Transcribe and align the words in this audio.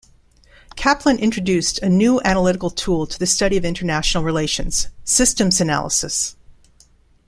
Kaplan 0.75 1.19
introduced 1.19 1.77
a 1.77 1.87
new 1.87 2.19
analytical 2.23 2.71
tool 2.71 3.05
to 3.05 3.19
the 3.19 3.27
study 3.27 3.55
of 3.55 3.63
international 3.63 4.23
relations, 4.23 4.87
"systems 5.03 5.61
analysis". 5.61 6.35